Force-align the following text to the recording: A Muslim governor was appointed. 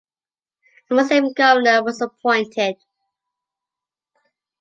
A 0.89 0.95
Muslim 0.95 1.31
governor 1.31 1.83
was 1.83 2.01
appointed. 2.01 2.75